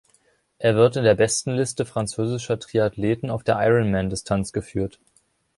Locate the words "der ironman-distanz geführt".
3.43-4.99